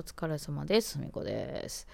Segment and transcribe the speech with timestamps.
[0.00, 0.98] お疲れ様です。
[0.98, 1.86] みこです。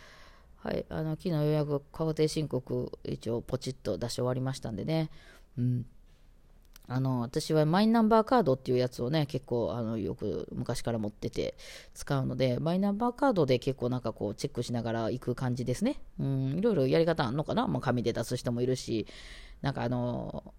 [0.59, 5.11] はい、あの昨日ようやく確定申告一応ポチッと出し終わりましたんでね。
[5.59, 5.87] うん。
[6.87, 11.57] あの私はマイナンバーカードっていうやつをね結構あのよく昔から持ってて
[11.95, 19.09] 使うのでマイナンバーカードで結構なんかこうチェックしながら行く感じですねうんいろいろやり方あんのかな、まあ、紙で出す人もいるし
[19.63, 20.55] なんかあの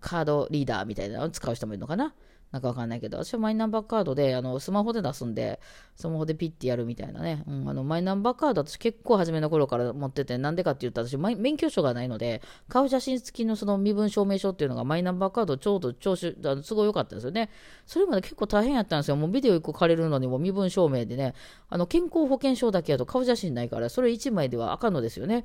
[0.00, 2.14] カードリーダーみたいなのを使う人もいるのかな？
[2.52, 5.60] なんかわかんないけど、私はマイナンバーカードで、あの、スマホで出すんで、
[5.94, 7.44] スマホでピッてやるみたいなね。
[7.46, 17.50] うん、あの、マイナンバーカード私結構初めの頃から持ってて、なんでかって言ったら私、免許証がないので、顔写真付きのその身分証明書っていうのがマイナンバーカードちょうど調子、あのすごい良かったんですよね。
[17.86, 19.16] それまで結構大変やったんですよ。
[19.16, 21.34] もうビデオ1個借りるのにも身分証明でね、
[21.68, 25.44] あの、健康保険証だけやと顔写真ないから、それ1枚ではあかんのですよね。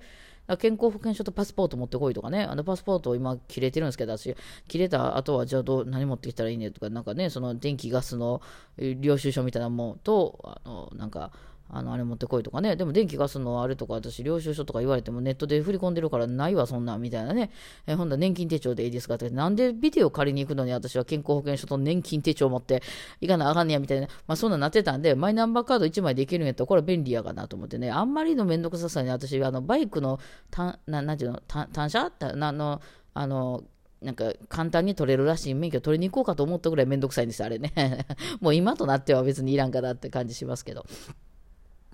[0.60, 4.36] 健康保険証とパスポート持ってこいとかね、あのパスポートを今切れてるんですけど、私、
[4.68, 8.42] 切れた後はじゃあどう何持ってきたらいいねとか、なんかね、その電気ガスの
[8.78, 11.32] 領収書みたいなものと、あのなんか、
[11.70, 17.52] あのあれ持ってこいとかね、でも電気ガスのあれとか、私、領収書とか言われてもネットで振り込んでるからないわ、そんなみたいなね、
[17.88, 22.84] えほんだ年金手帳でいいですかって、なんでビデオ借りに行くのに私は健康保険証と年金手帳持って
[23.20, 30.20] いかなあかんねやみたいな、まあそんなんなってたんで、マイナンバーカード1枚でいけるんやったら、これは便利やかなと思ってね、あんまりのめんどくささに私、あのバイクの
[30.52, 32.12] たななんていうの単車？
[32.36, 32.82] なの
[33.14, 33.64] あの
[34.02, 38.06] なんか簡単に取れるらしい免許取りに行こうかと思ったぐらいめんどくさいんですあれね。
[38.40, 40.86] もう今となっては別にいらんかなって感じしますけど。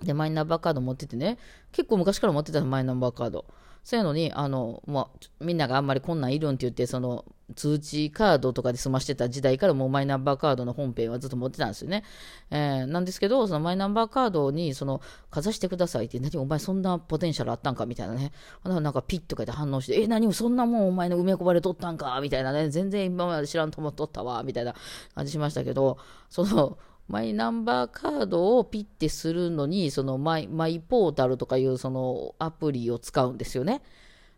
[0.04, 1.38] でマイナンバーカード持っててね
[1.72, 3.46] 結構昔から持ってたマイナンバーカード
[3.84, 12.04] そうやのにあの、まあ、みんながあんまりこんなんいるんって言ってその通知カードとかで済ましてた時代からもうマイナンバーカードの本編はずっと持ってたんですよね。
[12.50, 18.32] えー、なんですけど、そのマイナンバーカードにそのかざしてくださいって、何お前そんなポテンシャルあったんかみたいなね。
[18.64, 22.70] なんかピッとかで反応して、え、何そんなもんお前の埋め込まれとったんかみたいなね。
[22.70, 24.76] 全然今まで知らんと思っとったわみたいな
[25.16, 25.98] 感じしましたけど、
[26.30, 26.78] その、
[27.12, 33.82] マイナンバーカードをピッてするのに、そのマイマイポータルとかいうそのアプリを使うんですよね。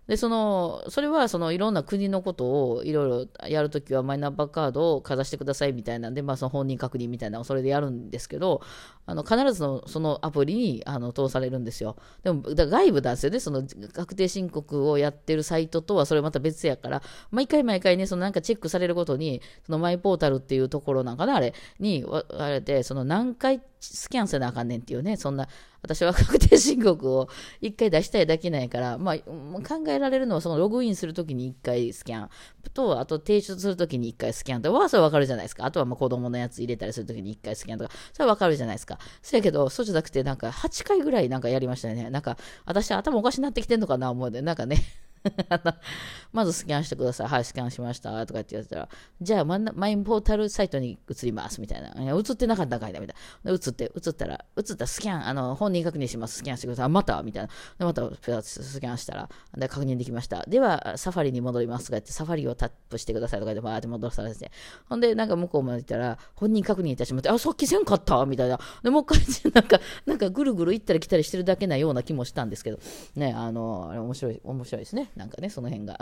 [0.08, 8.62] で、その、それはそのいろんな国のことをいろいろやるときはマイナンバーカードをかざしてくださいみたいなんで、まあその本人確認みたいなのをそれでやるんですけど、
[9.06, 11.96] あの、必ずのそのアプリにあの通されるんですよ。
[12.22, 13.40] でも、だ外部なんですよね。
[13.40, 13.64] その
[13.94, 17.02] 確定申告をやってるサイトとはそれまた別やから、
[17.32, 22.06] 毎回毎回ね、そのなんかチェックされることに、そのマイポータルっていうところなんかな、あれに、
[22.38, 25.48] あれで、その何回スキャンせなあかんねんっていうね、そんな、
[25.84, 27.28] 私は確定申告を
[27.62, 32.30] 1回出したいだけなんやから、まあ、考えられるのは、そのログインするときに1回スキャン
[32.74, 35.66] と、あと提出するときに1回スキャンとは、それわかるじゃないですか。
[35.66, 38.98] あとはまあ子供のやつ入れたりするときに1回スキャンとか、それわかるじゃないですか。
[39.22, 42.10] そやけど、そうじゃなくて、なんか8回ぐらいなんかやりましたよね。
[42.10, 45.03] なんか、私頭おかしになってきてんのかな思うで、なんかね。
[46.32, 47.28] まずスキャンしてください。
[47.28, 48.26] はい、スキャンしました。
[48.26, 48.90] とかって言ってたら、
[49.22, 49.58] じゃあマ
[49.90, 51.62] インポータルサイトに移ります。
[51.62, 51.90] みたいな。
[51.90, 53.52] い、映ってなかったかいな、みたいな。
[53.52, 56.38] 映って、映ったら、映ったらスキャン、あの、本人確認します。
[56.38, 56.90] スキャンしてください。
[56.90, 57.50] またみたいな。
[57.78, 60.44] で、またスキャンしたら、で、確認できました。
[60.48, 61.86] では、サファリに戻ります。
[61.86, 63.40] とか言って、サファリをタップしてください。
[63.40, 64.52] とか言って、バーって戻されて。
[64.90, 68.60] ほんで、なんか向こうまで行ったら、本人確認いたしまって、あ、さっきせんかったみたいな。
[68.82, 72.80] で、もう一回、 なんか、なんかぐるぐる行ったり来たりしてるだけなような気もしたんですけど、
[73.16, 75.12] ね、あの、あれ面白い、面白いですね。
[75.16, 76.00] なんかね、その辺が。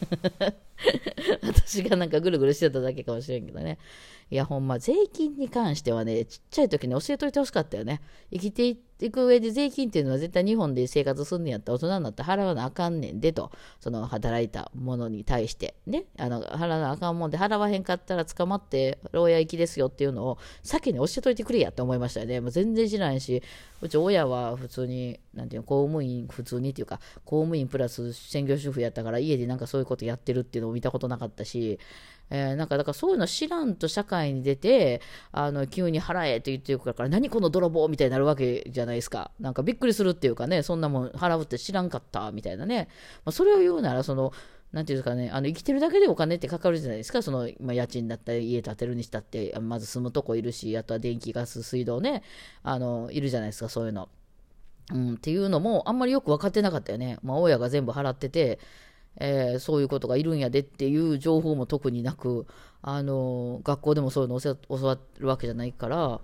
[1.42, 3.78] 私がなんかぐるぐるしてただけかもしれんけどね。
[4.34, 8.00] いや、ほんま、税金に関してはね、ちっちゃい時に教えといてほしかったよね。
[8.32, 22.40] 生きていく上で税金っていうのは絶対日本で生活すんねやったら大人になって払わなあかんねんでと、その働いたものに対して、ね、あの、払わなあかんもんで払わへんかったら捕まって牢屋行きですよっていうのを先に教えといてくれやって思いましたよね。
[22.40, 23.40] もう全然知らないし、
[23.82, 31.78] うち親は普通に、なんていうの、公務員、普通にっていうか、公務員プラス専業主婦やったから家でなんかそういうことやってるっていうのを見たことなかったし、
[32.30, 42.88] えー、なんかだからそういうの知らんと社会に出てあの急に払えと言ってくるから何この泥棒みたいになるわけじゃないですかなんかびっくりするっていうかねそんなもん払うって知らんかったみたいなね、
[43.24, 44.32] まあ、それを言うならその
[44.74, 52.24] なんていうんですかね、あの生きてるだけでお金ってかかるじゃないですか、その、まあ、家賃だったり、家建てるにしたって、まず住むとこいるし、あとは電気、ガス、水道ね、
[52.64, 54.08] あのいるじゃないですか、そういうの。
[54.92, 57.18] うん、っていうのも、あんまりよく分かってなかったよね。
[57.22, 58.58] まあ、親が全部払ってて、
[59.18, 62.46] えー、そういうことがいるんやでっていう情報も特になく、
[62.82, 66.20] あの学校でもそういうの教わるわけじゃないから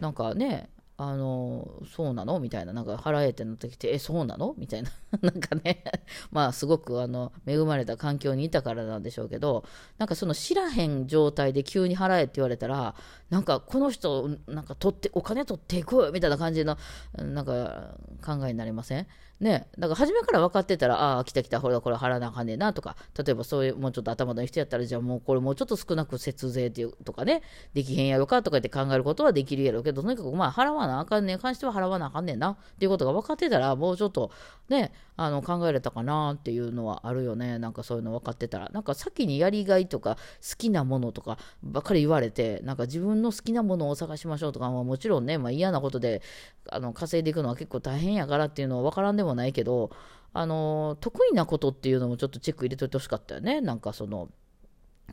[0.00, 0.68] なんかね
[1.02, 1.66] あの
[1.96, 2.40] そうなの？
[2.40, 4.54] みたいな、なんか腹えてなってきて、え、そうなの？
[4.58, 4.90] みたいな。
[5.22, 5.82] なんかね、
[6.30, 9.64] まあすごくあの恵まれた環境にいたからなんでしょうけど、
[9.96, 12.94] なんかその知らへん状態で急に払えって言われたら、
[13.30, 16.76] なんかこの人、なんか取って、お金取っていくみたいな感じの、
[17.16, 19.06] なんか考えになりません？
[19.40, 27.40] ね、だから初めから分かってたら、ああ、来た来た、ほら、これ払わなあかんねえなとか、例えばそういう、もうちょっと頭のいい人やったら、じゃあもうこれもうちょっと少なく節税っていうとかね、
[27.72, 31.38] できへんやろかとかって考えることはできるやろうけど、とにかくまあ払わないなあかんねん。
[31.38, 32.50] 関しては払わなあかんねんな。
[32.50, 34.30] っていうことが分かってたらもうちょっと
[34.68, 37.58] ねあの考えれたかなっていうのはあるよね。
[37.58, 38.68] なんかそういうの分かってたら。
[38.70, 46.22] なんか先にやりがいとか好きなものとかばっかり言われてなんか自分の好きなものを探しましょうとか、まあ、もちろんね、まあ、嫌なことで
[46.68, 49.90] あの稼いでいくのは結構大変やからっていうのは分からんでもないけど
[50.32, 53.60] あの得意なことっていうのもちょっとチェック入れといてほしかったよね。
[53.60, 54.28] なんかその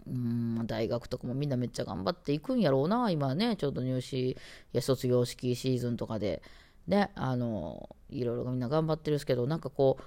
[0.05, 3.55] うん大学とかもみんなめっちゃ頑張っていくんやろうな今ね。
[3.55, 4.37] ちょうど入試
[4.73, 6.41] や卒業式シーズンとかで。
[6.87, 10.03] ねあのいろいろみんな頑張ってるんですけどなんかこう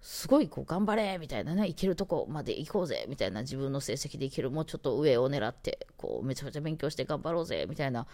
[0.00, 1.66] すごいこう頑張れみたいなね。
[1.66, 3.42] いけるとこまで行こうぜみたいな。
[3.42, 8.06] 自分の成績でいけるもうちょっと上を狙ってこうめちゃめちゃ勉強して頑張ろうぜみたいな。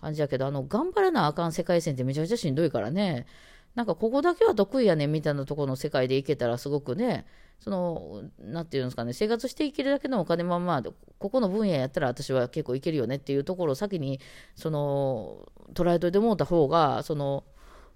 [0.00, 3.26] 感じやけどあの頑張らなあかん世界線ってめちゃめちゃしんどいからね。
[3.74, 7.26] なんかここだけは得意やねみたいなとこの世界でいけたらすごくね。
[7.58, 10.82] その、なんていうんですかね、生活していけるだけのお金もまあ、
[11.18, 14.20] ここの分野やったら私は結構いけるよねっていうところを先に、
[14.54, 17.44] その、捉えといてもうた方が、その、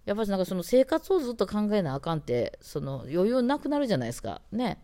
[0.07, 4.41] やっぱりなんかその生活をずっと考えなあかんって、その余裕なくなるじゃないですか。
[4.51, 4.83] ね。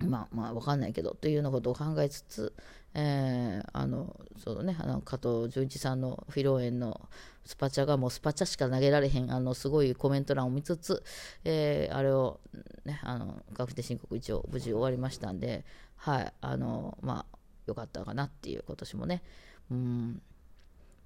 [0.00, 2.52] まあまあわかんないけどというようなことを考えつつ、
[2.94, 4.76] えー、あのそうね。
[4.78, 7.00] あの加藤純一さんの披露宴の
[7.44, 11.02] スパチャがもうスパチャしか投げられへんあのすごいコメント欄を見つつ、
[11.44, 12.40] えー、あれを、
[12.84, 15.64] ね、あの確定申告一応無事終わりましたんで
[15.96, 16.32] はい。
[16.40, 19.22] あのまあよかったかなっていう今年もね。
[19.70, 20.22] うん。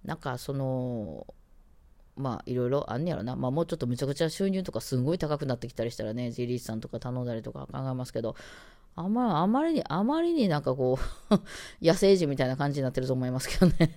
[0.05, 1.27] なんかその
[2.17, 8.37] まあいろいろあんねやろな、まあ、もうちょっとむちゃくちゃ収入とかすごい高くなってきたりしたらね、ジリーさんとか頼んだりとか考えますけど、
[8.99, 10.99] あまあまりに、あまりになんかこ
[11.31, 11.35] う
[11.85, 13.95] 野生児みたいな感じになってると思いますけどね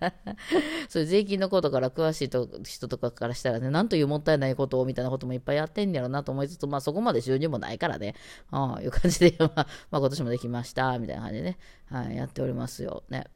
[0.88, 8.14] そういう税金のことから詳しいと人とかからしたらね、なんというもったいないことをみたいなこともいっぱいやってんやろなと思いつつ、まあそこまで収入もないからね、
[8.50, 9.52] ああいう感じで、 まあ、
[9.90, 11.58] まあ今年もできました、みたいな感じでね、
[11.90, 13.02] はい、やっておりますよ。
[13.10, 13.26] ね。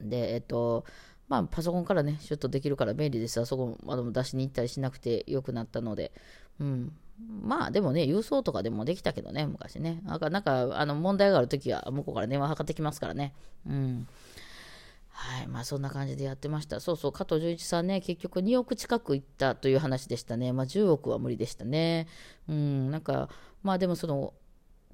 [0.00, 0.84] で、えっと、
[1.28, 3.40] まあ、パソコンからね、シュッとできるから便利です。
[3.40, 6.12] あそこまでも出しに行ったりしなくてよくなったので、
[6.60, 6.92] うん。
[7.42, 10.00] まあ、でもね、郵送とかでもできたけどね、昔ね。
[10.04, 13.32] なんか、なんかあの問題があるときは、向こうから電話かってきますからね。
[13.66, 14.06] うん。
[15.12, 15.46] はい。
[15.46, 16.80] まあ、そんな感じでやってました。
[16.80, 20.52] そうそう、加藤純一さんね、結局2億近く行ったという話でしたね。
[20.52, 22.08] まあ、10億は無理でしたね。
[22.48, 22.90] うん。
[22.90, 23.28] なんか、
[23.62, 24.34] まあ、でもその、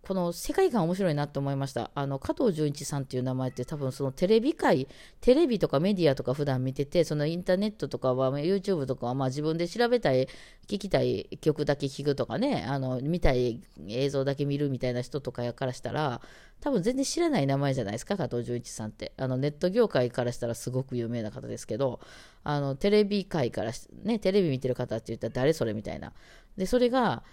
[0.09, 1.91] この世界観面白いなって思いました。
[1.95, 4.89] あの、加藤純一さんっていう名前って多分そのテレビ界、
[5.21, 10.27] テレビとかメディアとか普段見てて、そのインターネットとかは、YouTube とかはまあ自分で調べたい、
[10.67, 16.23] 聞きたい曲だけ聞くとかね、あの、見たい映像だけ見るみたいな人とかやからしたら、
[16.63, 19.13] 多分全然知らない名前じゃないですか、加藤純一さんって。
[19.19, 22.01] あの、ネット業界からしたらすごく有名な方ですけど、
[22.45, 23.73] あの、テレビ界から
[24.05, 26.15] ね、テレビ見てる方って言ったら誰それみたいな。
[26.57, 27.25] で、それが、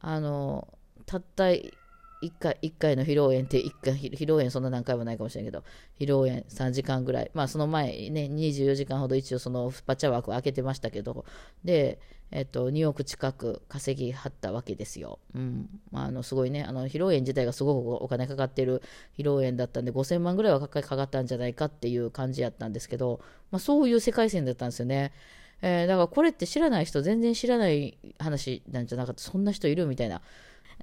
[0.00, 0.68] あの、
[1.06, 1.46] たった
[2.22, 5.64] 1回 ,1 回の披露宴って1回披露宴そんな何回もないかもしれないけど
[5.98, 7.30] 披露宴3時間ぐらい。
[7.34, 11.24] まあその前ね24時間ほど一応そのパチャ枠を開けてましたけど
[11.64, 11.98] で
[12.30, 15.68] えっと2億近く稼ぎはったわけですよ、うん。
[15.90, 18.82] まあ、あのすごいねあの披露宴自体がすごくお金かかってる
[19.18, 23.20] 披露宴だったんで5000万ぐらいはかかったんじゃないかっていう感じやったんですけど、
[23.50, 25.12] まあ、そういう世界線だったんですよね。
[25.62, 29.22] えー、だからこれって知らない人全然知らない話なんじゃなかった。
[29.22, 30.20] そんな人いるみたいな。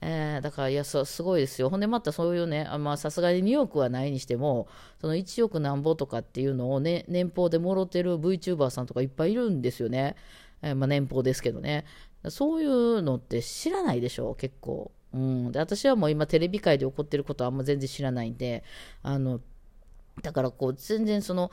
[0.01, 1.69] えー、だから、いや、すごいですよ。
[1.69, 4.67] ほんで、またそういうね、まあ、さすがに2億はないにしても、
[5.01, 10.15] その1億なんぼとかっていうのを、ね、年俸でもろてる VTuber さんとかいっぱいいるんですよね。
[10.61, 11.85] えー、まあ、年俸ですけどね。
[12.29, 14.91] そういうのって知らないでしょ、結構。
[15.13, 15.51] うん。
[15.51, 18.63] で、私はもう今、テレビ界で起こってることはあんま全然知らないんで、
[19.03, 19.41] あの、
[20.21, 21.51] だからこう、全然その、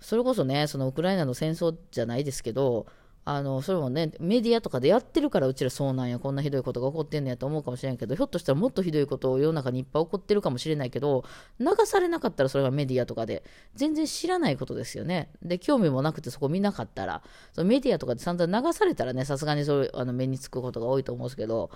[0.00, 2.86] それこそね、そのウクライナの戦争じゃないですけど、
[3.26, 11.24] あのそれもねメディアとかでやってるからうちらそうなんやこんなひどいことが起こってんのやと思うかもしれないけどひょっとしたらもっとひどいことを世の中にいっぱい起こってるかもしれないけど
[11.58, 13.42] 流されなかったらそれがメディアとかで
[13.74, 17.22] 全然知らないことですよねで興味もなくてそこ見なかったら
[17.54, 21.70] そのメディアとかで散々流されたらねさすがにそれあの目につくことが多いと思うんですけど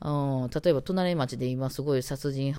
[0.00, 2.54] うん、例えば隣町で今すごい殺人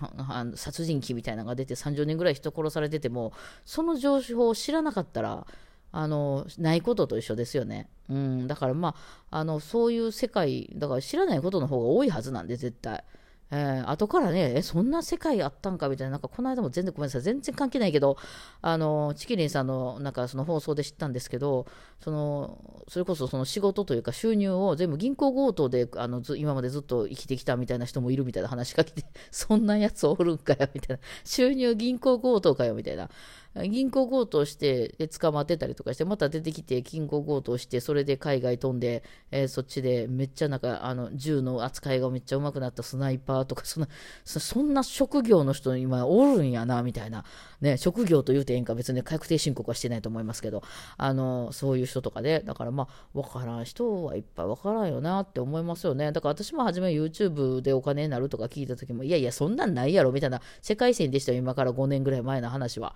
[0.56, 3.32] 殺人鬼みたいなのが出て30人ぐらい人殺されてても
[3.64, 5.48] その情報を知らなかったら
[5.92, 7.90] あのないことと一緒ですよね。
[8.10, 8.96] うん、だからま
[9.32, 13.04] ああのそういう世界だから知らないことの方が多いはずなんで絶対。
[13.52, 18.18] えー、後からね、え、そんな世界あったんかみたいな、なんかこの間も全然ごめんなさい、全然関係ないけど、
[18.62, 21.66] あの、チキリンさんのなんかその放送で知ったんですけど、
[22.00, 31.04] その、それこそその仕事というか収入を全部銀行強盗で、あの、今までずっと生きてきたみたいな人もいるみたいな話が来て、 そんなやつおるんかよ、みたいな。
[31.24, 33.10] 収入銀行強盗かよ、みたいな。
[33.56, 43.90] 銀行強盗してで捕まってたりとかしてまた出てきて銀行強盗してそれで海外飛んで、えー、そっちでめっちゃなんかあの銃の扱いがめっちゃうまくなったスナイパーとかそんな
[44.24, 47.24] そんな職業の人今おるんやなみたいな、
[47.62, 50.64] ね、職業と言うてええんか別に確定申告はしてないと思いますけど
[50.98, 62.96] あのそういう人とかでだからまあ分からん人はいっぱい分からんよなって思いますよねだから私も初め YouTube でお金になるとか聞いた時もいやいやそんなんないやろみたいな世界線でしたよ今から5年ぐらい前の話は。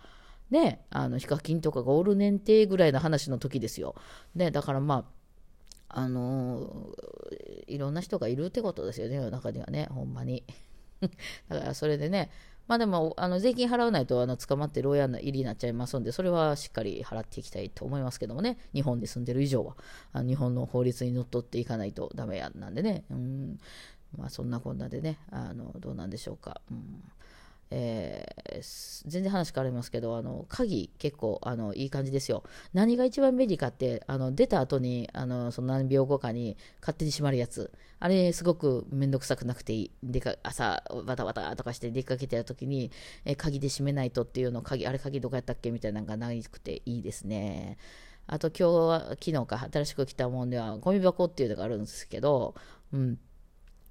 [0.49, 3.95] ね、あのヒカキンとかがおる年齢ぐらいの話の時ですよ。
[4.35, 5.05] ね、だからまあ、
[5.95, 6.89] あの、
[7.67, 10.43] いろんな人がいるってことですよね、世の中にはね、ほんまに。
[11.49, 12.31] だからそれでね、
[12.67, 19.75] まあでも、あの税金払わないとあの捕まって牢屋入りになっちゃいますんで、それはしっかり払っていきたいと思いますけどもね、日本で住んでる以上は、
[20.13, 23.59] あの日本の法律にのっとっていかないとダメやなんでね、うん、
[24.17, 26.61] まあそんなこんなでね、あのどうなんでしょうか。
[26.71, 27.03] うん
[27.71, 32.43] えー、全然話変わりますけど、あの鍵、結構あのいい感じですよ。
[32.73, 42.91] 何が一番便利かって、あの出た後にあのその何秒後かに勝手に閉まるやつ、あれ、すごくめんどくさくなくていい、でか朝、バタバタとかして出かけてるときに、
[43.25, 47.77] えー、鍵で閉めないとっていうの、鍵、あれ、鍵どこやったっけみたいなのがなくていいですね。
[48.27, 52.55] あと、今日は、昨日か、新しく来たもんでは、ゴミ箱っていうのがあるんですけど、
[52.91, 53.19] うん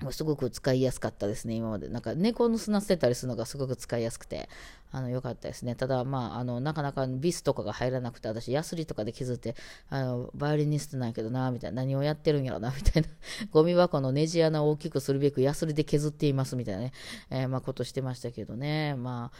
[0.03, 1.89] もうすごく使いやすかったですね、今まで。
[1.89, 4.49] なんか猫の砂捨てたりするのがすごく使いやすくて、
[4.91, 5.75] あの、良かったですね。
[5.75, 9.55] ただ、まあ、あの、なかなかビスとかが入らなくて、私、ヤスリとかで削って、
[9.89, 13.09] あの、バイオリニストなんやけどな、みたいな、何をやってるんやろな、 みたいな、
[13.53, 16.93] ゴミ箱のネジ穴を大きくするべくヤスリで削っています、みたいなね、
[17.31, 19.31] えー、まあ、ことしてましたけどね、ま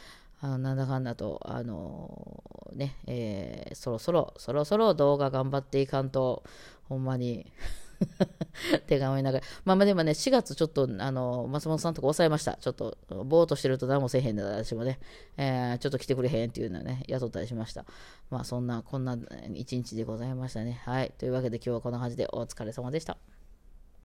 [0.41, 6.43] あ、あのなんだかんだと、あのー、ね、えー、そろそろ、そろそろ動画頑張っていかんと、
[6.89, 7.51] ほんまに。
[8.87, 9.45] 手が思いながら。
[9.65, 12.55] まあまあでもね、4月ちょっと、あの、松本さんとか抑えました。
[12.55, 14.99] ちょっと、ぼーっとしてると何もせえへんで、私もね、
[15.37, 17.85] えー、ちょっと来てくれへんっていうのはね、雇ったりしました。
[18.29, 19.17] まあそんな、こんな
[19.53, 20.81] 一日でございましたね。
[20.85, 21.13] はい。
[21.17, 23.17] というわけで今日はこんな感じでお疲れ様でした。